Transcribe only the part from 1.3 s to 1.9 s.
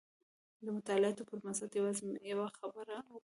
بنسټ